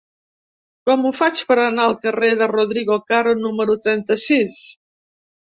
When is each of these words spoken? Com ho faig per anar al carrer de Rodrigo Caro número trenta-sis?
Com 0.89 1.03
ho 1.09 1.11
faig 1.17 1.41
per 1.51 1.57
anar 1.63 1.85
al 1.89 1.93
carrer 2.07 2.31
de 2.41 2.47
Rodrigo 2.53 2.99
Caro 3.13 3.37
número 3.43 3.79
trenta-sis? 3.87 4.59